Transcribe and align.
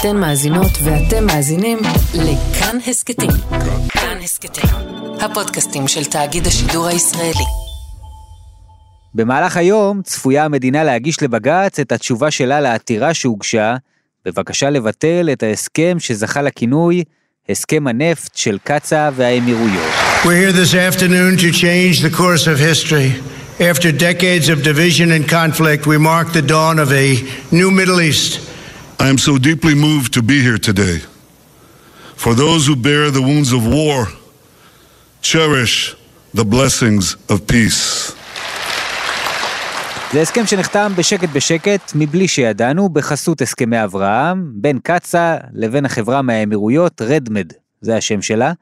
אתן 0.00 0.16
מאזינות 0.16 0.72
ואתם 0.84 1.26
מאזינים 1.26 1.78
לכאן 2.14 2.76
הסכתים. 2.86 3.30
כאן 3.88 4.18
הסכתים, 4.24 4.70
הפודקאסטים 5.20 5.88
של 5.88 6.04
תאגיד 6.04 6.46
השידור 6.46 6.86
הישראלי. 6.86 7.44
במהלך 9.14 9.56
היום 9.56 10.02
צפויה 10.02 10.44
המדינה 10.44 10.84
להגיש 10.84 11.22
לבג"ץ 11.22 11.78
את 11.80 11.92
התשובה 11.92 12.30
שלה 12.30 12.60
לעתירה 12.60 13.14
שהוגשה 13.14 13.76
בבקשה 14.24 14.70
לבטל 14.70 15.28
את 15.32 15.42
ההסכם 15.42 15.96
שזכה 15.98 16.42
לכינוי 16.42 17.04
הסכם 17.48 17.86
הנפט 17.86 18.36
של 18.36 18.58
קצא"א 18.64 19.10
והאמירויות. 19.16 19.92
We're 20.22 20.26
here 20.26 20.52
this 20.52 20.74
afternoon 20.74 21.36
to 21.36 21.52
change 21.52 22.00
the 22.00 22.16
course 22.16 22.46
of 22.46 22.58
history. 22.58 23.10
After 23.60 23.92
decades 23.92 24.48
of 24.48 24.62
division 24.62 25.10
and 25.10 25.28
conflict, 25.28 25.86
we 25.86 25.98
mark 25.98 26.26
the 26.32 26.42
dawn 26.42 26.78
of 26.78 26.92
a 26.92 27.08
new 27.52 27.70
Middle 27.70 28.00
East. 28.00 28.55
I 28.98 29.08
am 29.08 29.18
so 29.18 29.36
deeply 29.36 29.74
moved 29.74 30.14
to 30.14 30.22
be 30.22 30.40
here 30.40 30.58
today. 30.58 30.98
For 32.16 32.32
those 32.34 32.66
who 32.66 32.74
bear 32.76 33.10
the 33.10 33.20
wounds 33.20 33.52
of 33.52 33.62
war, 33.66 34.08
cherish 35.20 35.94
the 36.34 36.44
blessings 36.44 37.16
of 37.28 37.46
peace. 37.46 38.12
זה 40.12 40.20
הסכם 40.22 40.46
שנחתם 40.46 40.92
בשקט 40.96 41.28
בשקט, 41.28 41.92
מבלי 41.94 42.28
שידענו, 42.28 42.88
בחסות 42.88 43.42
הסכמי 43.42 43.84
אברהם, 43.84 44.52
בין 44.54 44.78
קצא"א 44.82 45.36
לבין 45.52 45.84
החברה 45.84 46.22
מהאמירויות, 46.22 47.02
רדמד, 47.02 47.52
זה 47.80 47.96
השם 47.96 48.22
שלה, 48.22 48.52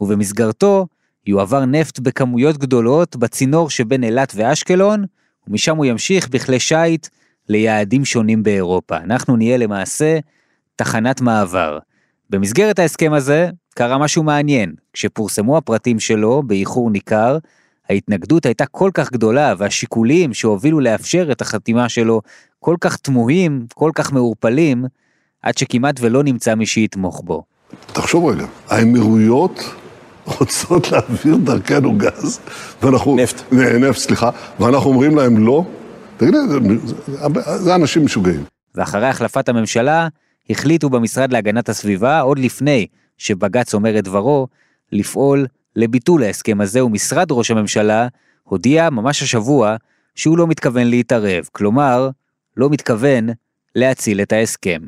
ובמסגרתו 0.00 0.86
יועבר 1.26 1.64
נפט 1.64 1.98
בכמויות 1.98 2.58
גדולות 2.58 3.16
בצינור 3.16 3.70
שבין 3.70 4.04
אילת 4.04 4.32
ואשקלון, 4.36 5.04
ומשם 5.48 5.76
הוא 5.76 5.84
ימשיך 5.84 6.28
בכלי 6.28 6.60
שיט 6.60 7.08
ליעדים 7.48 8.04
שונים 8.04 8.42
באירופה. 8.42 8.96
אנחנו 8.96 9.36
נהיה 9.36 9.56
למעשה 9.56 10.18
תחנת 10.76 11.20
מעבר. 11.20 11.78
במסגרת 12.30 12.78
ההסכם 12.78 13.12
הזה 13.12 13.50
קרה 13.74 13.98
משהו 13.98 14.22
מעניין. 14.22 14.72
כשפורסמו 14.92 15.56
הפרטים 15.56 16.00
שלו 16.00 16.42
באיחור 16.46 16.90
ניכר, 16.90 17.38
ההתנגדות 17.90 18.46
הייתה 18.46 18.66
כל 18.66 18.90
כך 18.94 19.12
גדולה 19.12 19.54
והשיקולים 19.58 20.34
שהובילו 20.34 20.80
לאפשר 20.80 21.28
את 21.32 21.40
החתימה 21.40 21.88
שלו 21.88 22.20
כל 22.60 22.76
כך 22.80 22.96
תמוהים, 22.96 23.66
כל 23.74 23.90
כך 23.94 24.12
מעורפלים, 24.12 24.84
עד 25.42 25.58
שכמעט 25.58 25.94
ולא 26.00 26.22
נמצא 26.22 26.54
מי 26.54 26.66
שיתמוך 26.66 27.22
בו. 27.24 27.42
תחשוב 27.86 28.28
רגע, 28.28 28.46
האמירויות 28.68 29.74
רוצות 30.38 30.90
להעביר 30.90 31.36
דרכנו 31.36 31.98
גז, 31.98 32.40
ואנחנו... 32.82 33.16
נפט. 33.16 33.52
נפט, 33.52 33.98
סליחה, 33.98 34.30
ואנחנו 34.60 34.90
אומרים 34.90 35.16
להם 35.16 35.46
לא. 35.46 35.64
תגיד, 36.22 36.34
זה, 37.56 37.74
אנשים 37.74 38.04
משוגעים. 38.04 38.44
ואחרי 38.74 39.06
החלפת 39.06 39.48
הממשלה, 39.48 40.08
החליטו 40.50 40.90
במשרד 40.90 41.32
להגנת 41.32 41.68
הסביבה, 41.68 42.20
עוד 42.20 42.38
לפני 42.38 42.86
שבג"ץ 43.18 43.74
אומר 43.74 43.98
את 43.98 44.04
דברו, 44.04 44.46
לפעול 44.92 45.46
לביטול 45.76 46.22
ההסכם 46.22 46.60
הזה, 46.60 46.84
ומשרד 46.84 47.26
ראש 47.30 47.50
הממשלה 47.50 48.08
הודיע 48.42 48.90
ממש 48.90 49.22
השבוע 49.22 49.76
שהוא 50.14 50.38
לא 50.38 50.46
מתכוון 50.46 50.86
להתערב, 50.86 51.48
כלומר, 51.52 52.10
לא 52.56 52.70
מתכוון 52.70 53.28
להציל 53.76 54.20
את 54.20 54.32
ההסכם. 54.32 54.80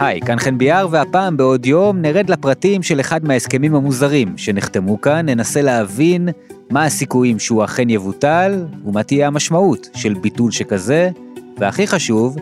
היי, 0.00 0.20
כאן 0.20 0.38
חן 0.38 0.58
ביאר, 0.58 0.86
והפעם 0.90 1.36
בעוד 1.36 1.66
יום 1.66 1.98
נרד 1.98 2.30
לפרטים 2.30 2.82
של 2.82 3.00
אחד 3.00 3.24
מההסכמים 3.24 3.74
המוזרים 3.74 4.38
שנחתמו 4.38 5.00
כאן, 5.00 5.28
ננסה 5.28 5.62
להבין 5.62 6.28
מה 6.72 6.84
הסיכויים 6.84 7.38
שהוא 7.38 7.64
אכן 7.64 7.90
יבוטל, 7.90 8.64
ומה 8.84 9.02
תהיה 9.02 9.26
המשמעות 9.26 9.88
של 9.94 10.14
ביטול 10.14 10.50
שכזה, 10.50 11.10
והכי 11.58 11.86
חשוב, 11.86 12.36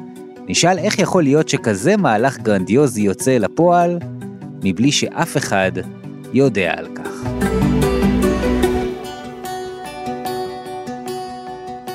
נשאל 0.48 0.78
איך 0.78 0.98
יכול 0.98 1.22
להיות 1.22 1.48
שכזה 1.48 1.96
מהלך 1.96 2.38
גרנדיוזי 2.38 3.00
יוצא 3.00 3.36
אל 3.36 3.44
הפועל, 3.44 3.98
מבלי 4.64 4.92
שאף 4.92 5.36
אחד 5.36 5.72
יודע 6.32 6.72
על 6.76 6.86
כך. 6.94 7.08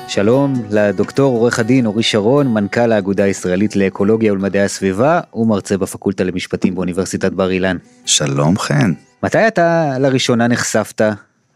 שלום 0.08 0.52
לדוקטור 0.70 1.38
עורך 1.38 1.58
הדין 1.58 1.86
אורי 1.86 2.02
שרון, 2.02 2.46
מנכ"ל 2.46 2.92
האגודה 2.92 3.24
הישראלית 3.24 3.76
לאקולוגיה 3.76 4.32
ולמדעי 4.32 4.62
הסביבה 4.62 5.20
ומרצה 5.34 5.78
בפקולטה 5.78 6.24
למשפטים 6.24 6.74
באוניברסיטת 6.74 7.32
בר 7.32 7.50
אילן. 7.50 7.76
שלום 8.06 8.58
חן. 8.58 8.92
מתי 9.22 9.48
אתה 9.48 9.98
לראשונה 9.98 10.48
נחשפת 10.48 11.02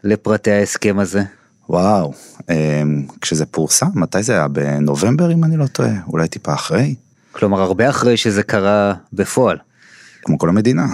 לפרטי 0.03 0.51
ההסכם 0.51 0.99
הזה? 0.99 1.23
וואו, 1.69 2.13
אמ, 2.49 3.05
כשזה 3.21 3.45
פורסם, 3.45 3.87
מתי 3.95 4.23
זה 4.23 4.33
היה? 4.33 4.47
בנובמבר 4.47 5.31
אם 5.31 5.43
אני 5.43 5.57
לא 5.57 5.67
טועה? 5.67 5.93
אולי 6.07 6.27
טיפה 6.27 6.53
אחרי? 6.53 6.95
כלומר, 7.31 7.61
הרבה 7.61 7.89
אחרי 7.89 8.17
שזה 8.17 8.43
קרה 8.43 8.93
בפועל. 9.13 9.57
כמו 10.21 10.37
כל 10.37 10.49
המדינה. 10.49 10.85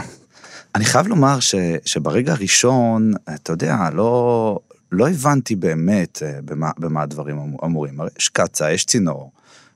אני 0.75 0.85
חייב 0.85 1.07
לומר 1.07 1.39
ש, 1.39 1.55
שברגע 1.85 2.31
הראשון, 2.31 3.13
אתה 3.35 3.53
יודע, 3.53 3.89
לא, 3.93 4.59
לא 4.91 5.09
הבנתי 5.09 5.55
באמת 5.55 6.23
אה, 6.25 6.39
במה, 6.45 6.71
במה 6.79 7.01
הדברים 7.01 7.37
אמ- 7.39 7.65
אמורים. 7.65 8.01
הרי 8.01 8.09
יש 8.19 8.29
קצה, 8.29 8.71
יש 8.71 8.85
צינור, 8.85 9.31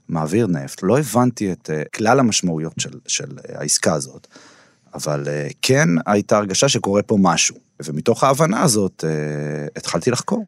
מעביר 0.09 0.47
נפט, 0.47 0.79
לא 0.83 0.99
הבנתי 0.99 1.51
את 1.51 1.69
אה, 1.73 1.83
כלל 1.95 2.19
המשמעויות 2.19 2.73
של, 2.79 2.99
של 3.07 3.37
אה, 3.49 3.59
העסקה 3.59 3.93
הזאת, 3.93 4.27
אבל 4.93 5.23
כן 5.61 5.87
הייתה 6.05 6.37
הרגשה 6.37 6.69
שקורה 6.69 7.01
פה 7.01 7.17
משהו, 7.19 7.55
ומתוך 7.85 8.23
ההבנה 8.23 8.61
הזאת 8.61 9.03
התחלתי 9.75 10.11
לחקור. 10.11 10.45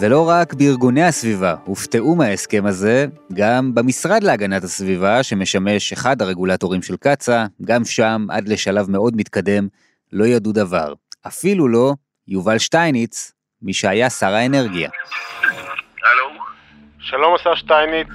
ולא 0.00 0.28
רק 0.28 0.54
בארגוני 0.54 1.02
הסביבה 1.02 1.54
הופתעו 1.64 2.16
מההסכם 2.16 2.66
הזה, 2.66 3.06
גם 3.32 3.74
במשרד 3.74 4.22
להגנת 4.22 4.64
הסביבה, 4.64 5.22
שמשמש 5.22 5.92
אחד 5.92 6.22
הרגולטורים 6.22 6.82
של 6.82 6.96
קצא"א, 6.96 7.46
גם 7.64 7.84
שם, 7.84 8.26
עד 8.30 8.48
לשלב 8.48 8.90
מאוד 8.90 9.16
מתקדם, 9.16 9.68
לא 10.12 10.24
ידעו 10.24 10.52
דבר. 10.52 10.94
אפילו 11.26 11.68
לא 11.68 11.94
יובל 12.28 12.58
שטייניץ, 12.58 13.32
מי 13.62 13.72
שהיה 13.72 14.10
שר 14.10 14.34
האנרגיה. 14.34 14.90
הלו? 16.12 16.40
שלום 16.98 17.34
השר 17.34 17.54
שטייניץ, 17.54 18.08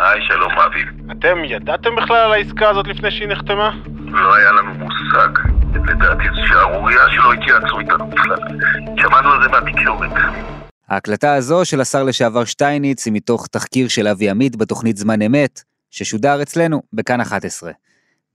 היי, 0.00 0.20
שלום 0.28 0.52
אבי. 0.52 0.82
אתם 1.12 1.44
ידעתם 1.44 1.90
בכלל 1.96 2.16
על 2.16 2.32
העסקה 2.32 2.70
הזאת 2.70 2.86
לפני 2.86 3.10
שהיא 3.10 3.28
נחתמה? 3.28 3.70
לא 4.06 4.34
היה 4.34 4.52
לנו 4.52 4.74
מושג. 4.74 5.28
לדעתי 5.74 6.24
זו 6.34 6.46
שערורייה 6.48 7.10
שלא 7.10 7.32
התייעצו 7.32 7.80
איתנו 7.80 8.06
בכלל. 8.06 8.38
שמענו 8.96 9.28
על 9.32 9.42
זה 9.42 9.48
מהתקשורת. 9.48 10.10
ההקלטה 10.88 11.34
הזו 11.34 11.64
של 11.64 11.80
השר 11.80 12.02
לשעבר 12.02 12.44
שטייניץ 12.44 13.06
היא 13.06 13.12
מתוך 13.12 13.46
תחקיר 13.46 13.88
של 13.88 14.08
אבי 14.08 14.30
עמית 14.30 14.56
בתוכנית 14.56 14.96
זמן 14.96 15.22
אמת, 15.22 15.62
ששודר 15.90 16.42
אצלנו 16.42 16.82
בכאן 16.92 17.20
11. 17.20 17.72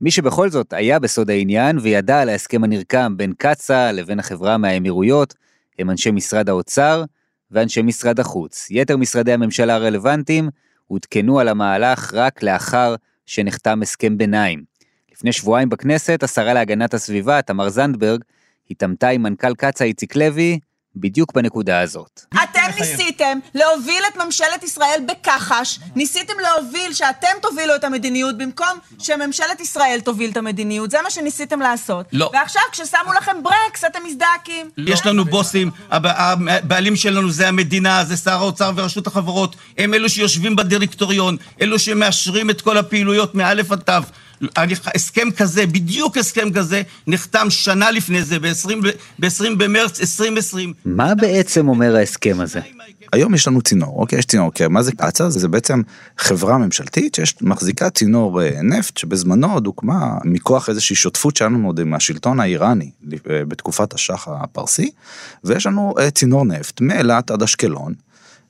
מי 0.02 0.12
שבכל 0.12 0.50
זאת 0.50 0.74
היה 0.74 1.00
בסוד 1.00 1.30
העניין 1.30 1.78
וידע 1.82 2.22
על 2.22 2.30
ההסכם 2.30 2.64
הנרקם 2.64 3.18
בין 3.18 3.34
קצא"א 3.38 3.92
לבין 3.92 4.20
החברה 4.20 4.58
מהאמירויות, 4.58 5.34
הם 5.80 5.90
אנשי 5.90 6.12
משרד 6.12 6.50
האוצר 6.50 7.04
ואנשי 7.52 7.82
משרד 7.82 8.20
החוץ. 8.20 8.68
יתר 8.72 8.98
משרדי 8.98 9.34
הממשלה 9.34 9.76
הרלוונטיים 9.76 10.50
עודכנו 10.88 11.40
על 11.40 11.48
המהלך 11.48 12.14
רק 12.14 12.44
לאחר 12.44 12.96
שנחתם 13.26 13.82
הסכם 13.82 14.18
ביניים. 14.18 14.64
לפני 15.12 15.32
שבועיים 15.32 15.70
בכנסת, 15.70 16.24
השרה 16.24 16.54
להגנת 16.54 16.94
הסביבה, 16.94 17.42
תמר 17.42 17.70
זנדברג, 17.70 18.22
התעמתה 18.72 19.10
עם 19.10 19.24
מנכ"ל 19.24 19.56
קצא"א 19.56 19.88
איציק 19.88 20.16
לוי, 20.16 20.60
בדיוק 20.96 21.34
בנקודה 21.34 21.80
הזאת. 21.82 22.22
אתם 22.44 22.62
ניסיתם 22.80 23.40
להוביל 23.56 24.04
את 24.14 24.18
ממשלת 24.26 24.64
ישראל 24.64 25.00
בכחש, 25.08 25.80
ניסיתם 25.96 26.34
להוביל 26.42 26.94
שאתם 26.94 27.28
תובילו 27.42 27.76
את 27.76 27.84
המדיניות 27.84 28.38
במקום 28.38 28.68
שממשלת 29.00 29.60
ישראל 29.60 30.00
תוביל 30.04 30.32
את 30.32 30.38
המדיניות, 30.38 30.92
זה 30.92 30.98
מה 31.04 31.10
שניסיתם 31.10 31.60
לעשות. 31.60 32.06
לא. 32.12 32.30
ועכשיו 32.34 32.62
כששמו 32.72 33.14
לכם 33.18 33.44
ברקס 33.44 33.84
אתם 33.84 34.00
מזדעקים. 34.06 34.70
יש 34.78 35.06
לנו 35.06 35.26
בוסים, 35.26 35.72
הב- 35.92 36.06
הבעלים 36.50 36.96
שלנו 36.96 37.32
זה 37.32 37.48
המדינה, 37.48 38.06
זה 38.06 38.18
שר 38.18 38.32
האוצר 38.32 38.72
ורשות 38.76 39.08
החברות, 39.08 39.56
הם 39.78 39.94
אלו 39.94 40.10
שיושבים 40.10 40.56
בדירקטוריון, 40.56 41.38
אלו 41.62 41.80
שמאשרים 41.80 42.50
את 42.50 42.62
כל 42.62 42.78
הפעילויות 42.78 43.36
מאלף 43.36 43.72
עד 43.72 43.80
תו. 43.80 43.94
אני- 44.58 44.74
הסכם 44.96 45.32
כזה, 45.38 45.66
בדיוק 45.66 46.18
הסכם 46.18 46.54
כזה, 46.54 46.82
נחתם 47.08 47.48
שנה 47.50 47.92
לפני 47.92 48.24
זה, 48.24 48.40
ב-20 48.40 49.56
במרץ 49.58 50.00
2020. 50.02 50.74
מה 50.86 51.16
בעצם 51.16 51.68
אומר 51.68 51.96
ההסכם 51.96 52.38
הזה? 52.40 52.60
היום 53.14 53.36
יש 53.36 53.48
לנו 53.48 53.62
צינור, 53.62 54.00
אוקיי? 54.00 54.20
יש 54.20 54.26
צינור, 54.26 54.46
אוקיי, 54.46 54.68
מה 54.68 54.84
זה 54.84 54.92
קצא"א? 54.92 55.30
זה 55.30 55.48
בעצם 55.48 55.82
חברה 56.18 56.58
ממשלתית 56.58 57.16
שיש 57.16 57.36
מחזיקה 57.42 57.90
צינור 57.90 58.42
אה, 58.42 58.62
נפט, 58.64 58.98
שבזמנו 58.98 59.54
עוד 59.54 59.66
הוקמה 59.66 60.18
מכוח 60.24 60.70
איזושהי 60.70 60.96
שותפות 60.96 61.38
שלנו 61.38 61.68
עוד 61.68 61.80
עם 61.80 61.94
השלטון 61.94 62.40
האיראני 62.40 62.90
אה, 63.30 63.46
בתקופת 63.48 63.94
השח 63.94 64.28
הפרסי, 64.28 64.92
ויש 65.44 65.66
לנו 65.66 65.94
אה, 66.00 66.12
צינור 66.12 66.46
נפט 66.46 66.82
מאילת 66.82 67.32
עד 67.32 67.44
אשקלון, 67.44 67.94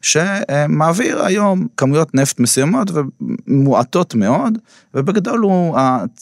שמעביר 0.06 1.26
היום 1.26 1.68
כמויות 1.78 2.16
נפט 2.16 2.40
מסוימות 2.40 2.92
ומועטות 3.48 4.16
מאוד, 4.16 4.58
ובגדול 4.94 5.40
הוא, 5.40 5.78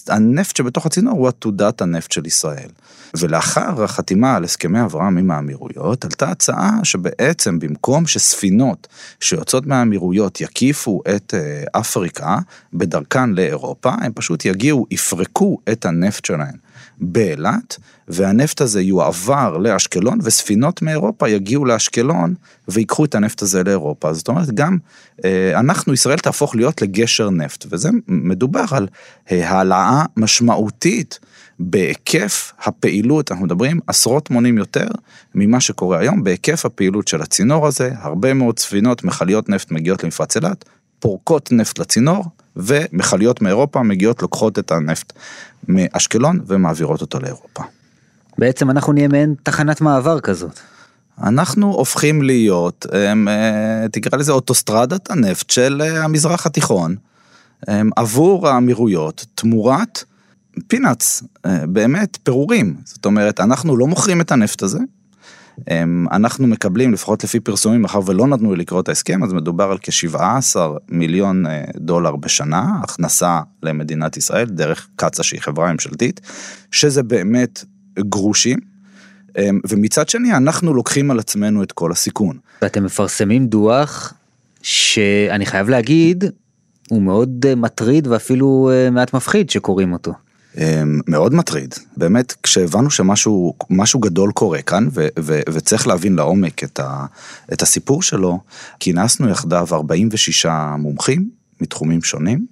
הנפט 0.08 0.56
שבתוך 0.56 0.86
הצינור 0.86 1.18
הוא 1.18 1.28
עתודת 1.28 1.82
הנפט 1.82 2.12
של 2.12 2.26
ישראל. 2.26 2.70
ולאחר 3.18 3.84
החתימה 3.84 4.36
על 4.36 4.44
הסכמי 4.44 4.82
אברהם 4.82 5.18
עם 5.18 5.32
האמירויות, 5.32 6.06
עלתה 6.06 6.30
הצעה 6.30 6.80
שבעצם 6.84 7.60
במקום 7.60 8.08
שספינות 8.08 8.88
שיוצאות 9.20 9.66
מהאמירויות 9.66 10.42
יקיפו 10.42 11.02
את 11.16 11.34
אה, 11.34 11.80
אפריקה 11.80 12.38
בדרכן 12.74 13.30
לאירופה, 13.30 13.92
הם 14.02 14.12
פשוט 14.16 14.46
יגיעו, 14.46 14.86
יפרקו 14.92 15.58
את 15.72 15.86
הנפט 15.86 16.26
שלהם 16.26 16.63
באילת, 16.98 17.78
והנפט 18.08 18.62
הזה 18.62 18.82
יועבר 18.82 19.58
לאשקלון, 19.58 20.20
וספינות 20.24 20.82
מאירופה 20.82 21.30
יגיעו 21.30 21.66
לאשקלון 21.66 22.34
ויקחו 22.68 23.06
את 23.06 23.16
הנפט 23.16 23.42
הזה 23.42 23.64
לאירופה. 23.64 24.14
זאת 24.14 24.28
אומרת, 24.28 24.52
גם 24.52 24.78
אה, 25.26 25.60
אנחנו, 25.60 25.94
ישראל 25.94 26.18
תהפוך 26.18 26.56
להיות 26.56 26.82
לגשר 26.82 27.30
נפט, 27.30 27.66
וזה 27.70 27.90
מדובר 28.08 28.66
על 28.72 28.88
אה, 29.32 29.50
העלאה 29.50 30.06
משמעותית. 30.18 31.20
בהיקף 31.60 32.54
הפעילות, 32.64 33.32
אנחנו 33.32 33.46
מדברים 33.46 33.80
עשרות 33.88 34.30
מונים 34.30 34.58
יותר 34.58 34.88
ממה 35.36 35.60
שקורה 35.60 36.00
היום, 36.00 36.24
בהיקף 36.24 36.66
הפעילות 36.66 37.08
של 37.08 37.22
הצינור 37.22 37.68
הזה, 37.68 37.92
הרבה 37.96 38.34
מאוד 38.34 38.60
ספינות, 38.60 39.04
מכליות 39.04 39.50
נפט 39.50 39.72
מגיעות 39.72 40.04
למפרץ 40.04 40.36
אילת, 40.36 40.66
פורקות 41.00 41.52
נפט 41.52 41.80
לצינור, 41.80 42.26
ומכליות 42.56 43.42
מאירופה 43.42 43.84
מגיעות 43.84 44.22
לוקחות 44.22 44.60
את 44.60 44.72
הנפט 44.72 45.14
מאשקלון 45.68 46.40
ומעבירות 46.48 47.02
אותו 47.02 47.20
לאירופה. 47.20 47.64
בעצם 48.38 48.70
אנחנו 48.70 48.94
נהיה 48.94 49.08
מעין 49.08 49.36
תחנת 49.44 49.82
מעבר 49.82 50.20
כזאת. 50.20 50.60
אנחנו 51.24 51.74
הופכים 51.74 52.22
להיות, 52.22 52.86
אה, 52.94 53.86
תקרא 53.92 54.20
לזה 54.20 54.32
אוטוסטרדת 54.32 55.12
הנפט 55.12 55.50
של 55.50 55.82
אה, 55.86 56.04
המזרח 56.04 56.46
התיכון, 56.46 56.96
עבור 57.96 58.48
האמירויות, 58.48 59.26
תמורת 59.36 60.04
פינאץ, 60.68 61.24
אה, 61.46 61.68
באמת 61.68 62.18
פירורים. 62.24 62.76
זאת 62.86 63.06
אומרת, 63.06 63.40
אנחנו 63.40 63.78
לא 63.78 63.88
מוכרים 63.88 64.22
את 64.22 64.32
הנפט 64.32 64.64
הזה, 64.64 64.80
אנחנו 66.12 66.48
מקבלים, 66.48 66.94
לפחות 66.94 67.24
לפי 67.24 67.40
פרסומים, 67.40 67.82
מאחר 67.82 68.00
ולא 68.06 68.28
נתנו 68.28 68.56
לי 68.56 68.62
לקרוא 68.62 68.82
את 68.82 68.90
ההסכם, 68.90 69.24
אז 69.24 69.34
מדובר 69.34 69.72
על 69.72 69.78
כ-17 69.82 70.56
מיליון 70.90 71.46
אה, 71.46 71.64
דולר 71.76 72.16
בשנה, 72.16 72.80
הכנסה 72.84 73.40
למדינת 73.64 74.18
ישראל, 74.18 74.46
דרך 74.46 74.88
קצא"א 74.96 75.24
שהיא 75.24 75.42
חברה 75.42 75.74
ממשלתית, 75.74 76.22
שזה 76.72 77.04
באמת 77.04 77.66
גרושים. 78.00 78.58
ומצד 79.70 80.10
שני, 80.10 80.34
אנחנו 80.34 80.74
לוקחים 80.74 81.12
על 81.12 81.20
עצמנו 81.20 81.64
את 81.64 81.72
כל 81.72 81.92
הסיכון. 81.92 82.38
ואתם 82.62 82.84
מפרסמים 82.84 83.48
דוח 83.48 84.14
שאני 84.62 85.46
חייב 85.46 85.70
להגיד, 85.70 86.24
הוא 86.90 87.02
מאוד 87.02 87.46
אה, 87.48 87.56
מטריד 87.56 88.08
ואפילו 88.08 88.72
מעט 88.92 89.14
מפחיד 89.14 89.50
שקוראים 89.50 89.94
אותו. 89.94 90.14
אמ, 90.58 91.00
מאוד 91.08 91.34
מטריד. 91.34 91.76
באמת, 91.98 92.34
כשהבנו 92.44 92.90
שמשהו 92.92 93.54
משהו 93.70 94.00
גדול 94.00 94.32
קורה 94.32 94.62
כאן, 94.62 94.88
ו, 94.94 95.08
ו, 95.20 95.40
וצריך 95.54 95.88
להבין 95.88 96.16
לעומק 96.16 96.64
את, 96.64 96.80
ה, 96.80 97.06
את 97.54 97.62
הסיפור 97.62 98.02
שלו, 98.02 98.40
כינסנו 98.80 99.30
יחדיו 99.30 99.68
46 99.72 100.46
מומחים 100.78 101.30
מתחומים 101.62 102.04
שונים, 102.04 102.46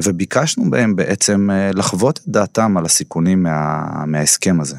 וביקשנו 0.00 0.70
בהם 0.70 0.96
בעצם 0.96 1.50
אה, 1.50 1.70
לחוות 1.74 2.18
את 2.18 2.28
דעתם 2.28 2.76
על 2.76 2.84
הסיכונים 2.84 3.42
מה, 3.42 4.04
מההסכם 4.06 4.60
הזה. 4.60 4.76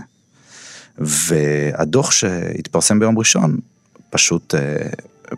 והדוח 0.97 2.11
שהתפרסם 2.11 2.99
ביום 2.99 3.17
ראשון 3.17 3.57
פשוט 4.09 4.55
אה, 4.55 4.89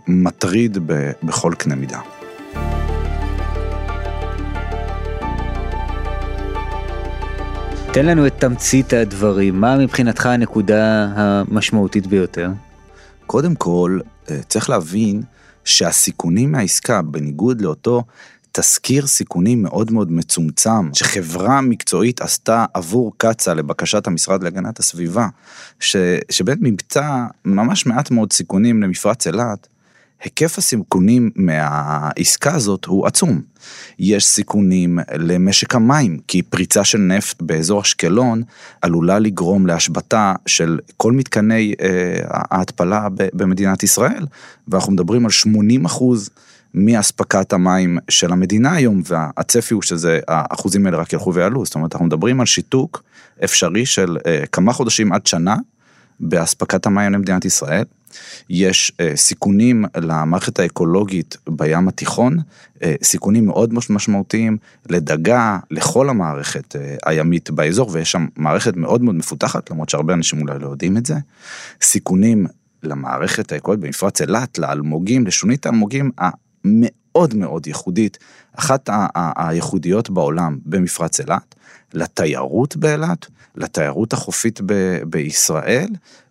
מטריד 0.07 0.77
בכל 1.23 1.53
קנה 1.57 1.75
מידה. 1.75 1.99
תן 7.97 8.05
לנו 8.05 8.27
את 8.27 8.33
תמצית 8.39 8.93
הדברים, 8.93 9.61
מה 9.61 9.77
מבחינתך 9.77 10.25
הנקודה 10.25 11.07
המשמעותית 11.15 12.07
ביותר? 12.07 12.49
קודם 13.25 13.55
כל, 13.55 13.99
אה, 14.29 14.39
צריך 14.47 14.69
להבין 14.69 15.21
שהסיכונים 15.65 16.51
מהעסקה, 16.51 17.01
בניגוד 17.01 17.61
לאותו 17.61 18.03
תזכיר 18.51 19.07
סיכונים 19.07 19.63
מאוד 19.63 19.91
מאוד 19.91 20.11
מצומצם, 20.11 20.93
שחברה 20.93 21.61
מקצועית 21.61 22.21
עשתה 22.21 22.65
עבור 22.73 23.13
קצא"א 23.17 23.53
לבקשת 23.53 24.07
המשרד 24.07 24.43
להגנת 24.43 24.79
הסביבה, 24.79 25.27
ש, 25.79 25.95
שבאמת 26.29 26.59
מבצע 26.61 27.25
ממש 27.45 27.85
מעט 27.85 28.11
מאוד 28.11 28.33
סיכונים 28.33 28.83
למפרץ 28.83 29.27
אילת, 29.27 29.67
היקף 30.23 30.57
הסיכונים 30.57 31.31
מהעסקה 31.35 32.55
הזאת 32.55 32.85
הוא 32.85 33.07
עצום. 33.07 33.41
יש 33.99 34.25
סיכונים 34.25 34.99
למשק 35.17 35.75
המים, 35.75 36.19
כי 36.27 36.41
פריצה 36.41 36.83
של 36.83 36.97
נפט 36.97 37.41
באזור 37.41 37.81
אשקלון 37.81 38.43
עלולה 38.81 39.19
לגרום 39.19 39.67
להשבתה 39.67 40.33
של 40.45 40.79
כל 40.97 41.11
מתקני 41.11 41.73
אה, 41.81 42.19
ההתפלה 42.29 43.07
במדינת 43.33 43.83
ישראל, 43.83 44.25
ואנחנו 44.67 44.93
מדברים 44.93 45.25
על 45.25 45.31
80 45.31 45.85
אחוז. 45.85 46.29
מאספקת 46.73 47.53
המים 47.53 47.97
של 48.09 48.31
המדינה 48.31 48.73
היום, 48.73 49.01
והצפי 49.05 49.73
הוא 49.73 49.81
שזה, 49.81 50.19
האחוזים 50.27 50.85
האלה 50.85 50.97
רק 50.97 51.13
ילכו 51.13 51.33
ויעלו, 51.33 51.65
זאת 51.65 51.75
אומרת, 51.75 51.93
אנחנו 51.93 52.05
מדברים 52.05 52.39
על 52.39 52.45
שיתוק 52.45 53.03
אפשרי 53.43 53.85
של 53.85 54.17
אה, 54.25 54.43
כמה 54.51 54.73
חודשים 54.73 55.13
עד 55.13 55.27
שנה 55.27 55.55
באספקת 56.19 56.85
המים 56.85 57.13
למדינת 57.13 57.45
ישראל. 57.45 57.83
יש 58.49 58.91
אה, 58.99 59.11
סיכונים 59.15 59.85
למערכת 59.97 60.59
האקולוגית 60.59 61.37
בים 61.49 61.87
התיכון, 61.87 62.37
אה, 62.83 62.95
סיכונים 63.03 63.45
מאוד 63.45 63.73
משמעותיים 63.89 64.57
לדגה, 64.89 65.59
לכל 65.71 66.09
המערכת 66.09 66.75
אה, 66.75 66.95
הימית 67.05 67.49
באזור, 67.51 67.89
ויש 67.91 68.11
שם 68.11 68.27
מערכת 68.35 68.75
מאוד 68.75 69.01
מאוד 69.01 69.15
מפותחת, 69.15 69.71
למרות 69.71 69.89
שהרבה 69.89 70.13
אנשים 70.13 70.41
אולי 70.41 70.59
לא 70.59 70.67
יודעים 70.67 70.97
את 70.97 71.05
זה. 71.05 71.15
סיכונים 71.81 72.47
למערכת 72.83 73.51
האקולוגית 73.51 73.85
במפרץ 73.85 74.21
אילת, 74.21 74.57
לאלמוגים, 74.57 75.27
לשונית 75.27 75.65
האלמוגים 75.65 76.11
המאוד 76.17 77.35
מאוד 77.35 77.67
ייחודית, 77.67 78.17
אחת 78.55 78.89
הייחודיות 79.15 80.09
בעולם 80.09 80.57
במפרץ 80.65 81.19
אילת, 81.19 81.55
לתיירות 81.93 82.77
באילת, 82.77 83.25
לתיירות 83.55 84.13
החופית 84.13 84.61
בישראל, 85.03 85.87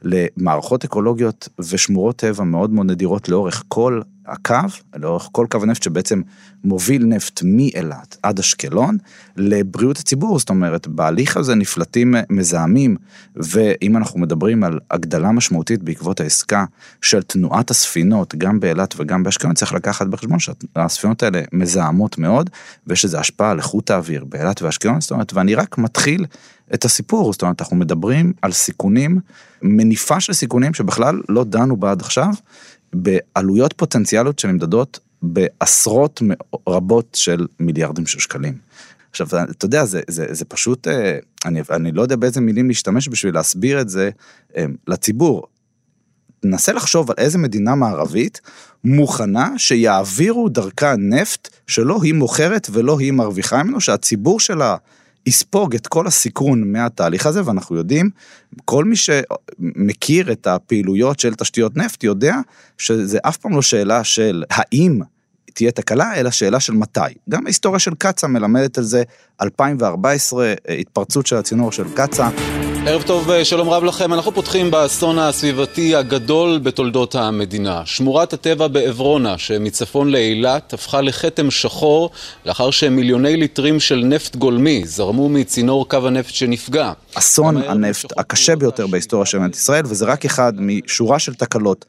למערכות 0.06 0.84
אקולוגיות 0.84 1.48
ושמורות 1.58 2.16
טבע 2.16 2.44
מאוד 2.44 2.70
מאוד 2.70 2.86
נדירות 2.86 3.28
לאורך 3.28 3.64
כל 3.68 4.00
הקו, 4.26 4.54
לאורך 4.96 5.28
כל 5.32 5.46
קו 5.50 5.62
הנפט 5.62 5.82
שבעצם 5.82 6.22
מוביל 6.64 7.04
נפט 7.04 7.40
מאילת 7.44 8.16
עד 8.22 8.38
אשקלון, 8.38 8.98
לבריאות 9.36 9.98
הציבור, 9.98 10.38
זאת 10.38 10.50
אומרת, 10.50 10.86
בהליך 10.88 11.36
הזה 11.36 11.54
נפלטים 11.54 12.14
מזהמים, 12.30 12.96
ואם 13.36 13.96
אנחנו 13.96 14.20
מדברים 14.20 14.64
על 14.64 14.78
הגדלה 14.90 15.32
משמעותית 15.32 15.82
בעקבות 15.82 16.20
העסקה 16.20 16.64
של 17.02 17.22
תנועת 17.22 17.70
הספינות, 17.70 18.34
גם 18.34 18.60
באילת 18.60 18.94
וגם 18.98 19.22
באשקלון, 19.22 19.54
צריך 19.54 19.72
לקחת 19.72 20.06
בחשבון 20.06 20.38
שהספינות 20.38 21.22
האלה 21.22 21.42
מזהמות 21.52 22.18
מאוד, 22.18 22.50
ויש 22.86 23.04
לזה 23.04 23.20
השפעה 23.20 23.50
על 23.50 23.58
איכות 23.58 23.90
האוויר 23.90 24.24
באילת 24.24 24.62
ואשקלון, 24.62 25.00
זאת 25.00 25.10
אומרת, 25.10 25.32
ואני 25.32 25.54
רק 25.54 25.78
מתחיל 25.78 26.26
את 26.74 26.84
הסיפור, 26.84 27.32
זאת 27.32 27.42
אומרת, 27.42 27.60
אנחנו 27.60 27.76
מדברים 27.76 28.32
על 28.42 28.52
סיכונים, 28.52 29.20
מניפה 29.62 30.20
של 30.20 30.32
סיכונים 30.32 30.74
שבכלל 30.74 31.20
לא 31.28 31.44
דנו 31.44 31.76
בה 31.76 31.90
עד 31.90 32.00
עכשיו, 32.00 32.28
בעלויות 32.92 33.72
פוטנציאליות 33.72 34.38
שנמדדות 34.38 34.98
בעשרות 35.22 36.22
רבות 36.68 37.14
של 37.14 37.46
מיליארדים 37.60 38.06
של 38.06 38.18
שקלים. 38.18 38.58
עכשיו, 39.10 39.26
אתה 39.50 39.64
יודע, 39.64 39.84
זה, 39.84 40.00
זה, 40.08 40.26
זה 40.30 40.44
פשוט, 40.44 40.88
אה, 40.88 41.18
אני, 41.44 41.60
אני 41.70 41.92
לא 41.92 42.02
יודע 42.02 42.16
באיזה 42.16 42.40
מילים 42.40 42.68
להשתמש 42.68 43.08
בשביל 43.08 43.34
להסביר 43.34 43.80
את 43.80 43.88
זה 43.88 44.10
אה, 44.56 44.64
לציבור. 44.88 45.46
נסה 46.44 46.72
לחשוב 46.72 47.10
על 47.10 47.16
איזה 47.18 47.38
מדינה 47.38 47.74
מערבית 47.74 48.40
מוכנה 48.84 49.58
שיעבירו 49.58 50.48
דרכה 50.48 50.96
נפט 50.96 51.48
שלא 51.66 51.98
היא 52.02 52.14
מוכרת 52.14 52.68
ולא 52.72 52.98
היא 52.98 53.12
מרוויחה 53.12 53.62
ממנו, 53.62 53.80
שהציבור 53.80 54.40
שלה 54.40 54.76
יספוג 55.26 55.74
את 55.74 55.86
כל 55.86 56.06
הסיכון 56.06 56.72
מהתהליך 56.72 57.26
הזה, 57.26 57.46
ואנחנו 57.46 57.76
יודעים, 57.76 58.10
כל 58.64 58.84
מי 58.84 58.96
שמכיר 58.96 60.32
את 60.32 60.46
הפעילויות 60.46 61.20
של 61.20 61.34
תשתיות 61.34 61.76
נפט 61.76 62.04
יודע 62.04 62.36
שזה 62.78 63.18
אף 63.22 63.36
פעם 63.36 63.52
לא 63.52 63.62
שאלה 63.62 64.04
של 64.04 64.44
האם 64.50 65.00
תהיה 65.54 65.70
תקלה, 65.70 66.14
אלא 66.14 66.30
שאלה 66.30 66.60
של 66.60 66.72
מתי. 66.72 67.00
גם 67.28 67.44
ההיסטוריה 67.44 67.78
של 67.78 67.94
קצא"א 67.98 68.30
מלמדת 68.30 68.78
על 68.78 68.84
זה, 68.84 69.02
2014, 69.42 70.54
התפרצות 70.78 71.26
של 71.26 71.36
הצינור 71.36 71.72
של 71.72 71.84
קצא"א. 71.94 72.65
ערב 72.88 73.02
טוב, 73.02 73.30
אה, 73.30 73.44
שלום 73.44 73.68
רב 73.68 73.84
לכם. 73.84 74.12
אנחנו 74.12 74.32
פותחים 74.32 74.70
באסון 74.70 75.18
הסביבתי 75.18 75.94
הגדול 75.96 76.58
בתולדות 76.58 77.14
המדינה. 77.14 77.82
שמורת 77.84 78.32
הטבע 78.32 78.68
בעברונה, 78.68 79.38
שמצפון 79.38 80.10
לאילת, 80.10 80.72
הפכה 80.72 81.00
לכתם 81.00 81.50
שחור 81.50 82.10
לאחר 82.44 82.70
שמיליוני 82.70 83.36
ליטרים 83.36 83.80
של 83.80 83.96
נפט 84.04 84.36
גולמי 84.36 84.82
זרמו 84.86 85.28
מצינור 85.28 85.88
קו 85.88 86.06
הנפט 86.06 86.34
שנפגע. 86.34 86.92
אסון 87.14 87.56
הנפט 87.56 88.18
הקשה 88.18 88.56
ביותר 88.56 88.86
בהיסטוריה 88.86 89.26
של 89.26 89.38
מדינת 89.38 89.54
ישראל, 89.54 89.82
וזה 89.86 90.04
רק 90.04 90.24
אחד 90.24 90.52
משורה 90.56 91.18
של 91.18 91.34
תקלות 91.34 91.84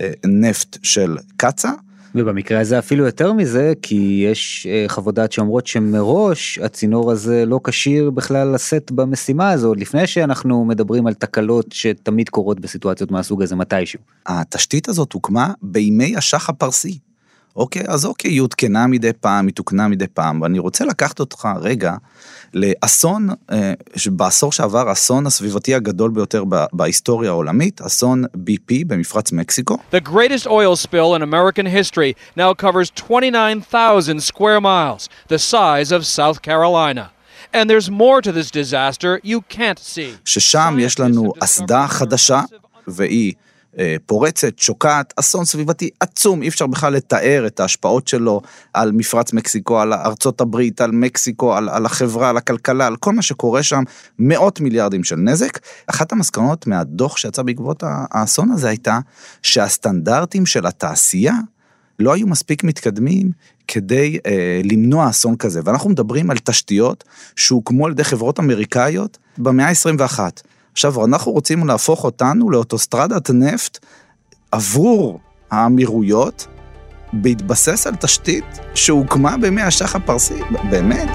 אה, 0.00 0.10
נפט 0.24 0.78
של 0.82 1.16
קצא"א. 1.36 1.89
ובמקרה 2.14 2.60
הזה 2.60 2.78
אפילו 2.78 3.04
יותר 3.06 3.32
מזה, 3.32 3.72
כי 3.82 4.26
יש 4.30 4.66
אה, 4.70 4.84
חוות 4.88 5.14
דעת 5.14 5.32
שאומרות 5.32 5.66
שמראש 5.66 6.58
הצינור 6.58 7.12
הזה 7.12 7.46
לא 7.46 7.60
כשיר 7.64 8.10
בכלל 8.10 8.54
לשאת 8.54 8.92
במשימה 8.92 9.50
הזו, 9.50 9.68
עוד 9.68 9.80
לפני 9.80 10.06
שאנחנו 10.06 10.64
מדברים 10.64 11.06
על 11.06 11.14
תקלות 11.14 11.66
שתמיד 11.72 12.28
קורות 12.28 12.60
בסיטואציות 12.60 13.10
מהסוג 13.10 13.42
הזה 13.42 13.56
מתישהו. 13.56 14.00
התשתית 14.26 14.88
הזאת 14.88 15.12
הוקמה 15.12 15.52
בימי 15.62 16.16
השח 16.16 16.48
הפרסי. 16.48 16.98
אוקיי, 17.56 17.82
אז 17.88 18.06
אוקיי, 18.06 18.30
היא 18.30 18.40
עודכנה 18.40 18.86
מדי 18.86 19.12
פעם, 19.12 19.46
היא 19.46 19.54
תוקנה 19.54 19.88
מדי 19.88 20.06
פעם, 20.06 20.42
ואני 20.42 20.58
רוצה 20.58 20.84
לקחת 20.84 21.20
אותך 21.20 21.48
רגע 21.60 21.94
לאסון, 22.54 23.28
אה, 23.50 23.72
בעשור 24.10 24.52
שעבר, 24.52 24.88
האסון 24.88 25.26
הסביבתי 25.26 25.74
הגדול 25.74 26.10
ביותר 26.10 26.44
בהיסטוריה 26.72 27.30
העולמית, 27.30 27.80
אסון 27.80 28.24
BP 28.24 28.84
במפרץ 28.86 29.32
מקסיקו. 29.32 29.78
The 29.92 30.08
greatest 30.08 30.46
oil 30.46 30.76
spill 30.76 31.14
in 31.14 31.22
American 31.22 31.66
history 31.66 32.14
now 32.36 32.54
covers 32.54 32.90
29,000 32.90 34.20
square 34.20 34.60
miles, 34.60 35.08
the 35.28 35.38
size 35.38 35.92
of 35.92 36.06
South 36.06 36.42
Carolina. 36.42 37.10
And 37.52 37.68
there's 37.68 37.90
more 37.90 38.20
to 38.22 38.32
this 38.32 38.50
disaster 38.50 39.20
you 39.24 39.40
can't 39.48 39.78
see. 39.78 40.16
ששם 40.24 40.76
יש 40.80 41.00
לנו 41.00 41.32
אסדה 41.40 41.86
חדשה, 41.88 42.40
והיא 42.88 43.32
פורצת, 44.06 44.58
שוקעת, 44.58 45.12
אסון 45.16 45.44
סביבתי 45.44 45.90
עצום, 46.00 46.42
אי 46.42 46.48
אפשר 46.48 46.66
בכלל 46.66 46.92
לתאר 46.92 47.44
את 47.46 47.60
ההשפעות 47.60 48.08
שלו 48.08 48.40
על 48.74 48.92
מפרץ 48.92 49.32
מקסיקו, 49.32 49.80
על 49.80 49.92
ארצות 49.92 50.40
הברית, 50.40 50.80
על 50.80 50.90
מקסיקו, 50.90 51.54
על, 51.54 51.68
על 51.68 51.86
החברה, 51.86 52.30
על 52.30 52.36
הכלכלה, 52.36 52.86
על 52.86 52.96
כל 52.96 53.12
מה 53.12 53.22
שקורה 53.22 53.62
שם, 53.62 53.82
מאות 54.18 54.60
מיליארדים 54.60 55.04
של 55.04 55.16
נזק. 55.16 55.58
אחת 55.86 56.12
המסקנות 56.12 56.66
מהדוח 56.66 57.16
שיצא 57.16 57.42
בעקבות 57.42 57.82
האסון 57.86 58.50
הזה 58.50 58.68
הייתה 58.68 58.98
שהסטנדרטים 59.42 60.46
של 60.46 60.66
התעשייה 60.66 61.34
לא 61.98 62.12
היו 62.12 62.26
מספיק 62.26 62.64
מתקדמים 62.64 63.30
כדי 63.68 64.18
אה, 64.26 64.60
למנוע 64.64 65.10
אסון 65.10 65.36
כזה. 65.36 65.60
ואנחנו 65.64 65.90
מדברים 65.90 66.30
על 66.30 66.38
תשתיות 66.38 67.04
שהוקמו 67.36 67.86
על 67.86 67.92
ידי 67.92 68.04
חברות 68.04 68.40
אמריקאיות 68.40 69.18
במאה 69.38 69.68
ה-21. 69.68 70.18
עכשיו, 70.72 71.04
אנחנו 71.04 71.32
רוצים 71.32 71.66
להפוך 71.66 72.04
אותנו 72.04 72.50
לאוטוסטרדת 72.50 73.30
נפט 73.30 73.78
עבור 74.52 75.20
האמירויות, 75.50 76.46
בהתבסס 77.12 77.86
על 77.86 77.94
תשתית 77.94 78.44
שהוקמה 78.74 79.36
בימי 79.36 79.62
השח 79.62 79.96
הפרסי, 79.96 80.40
באמת. 80.70 81.08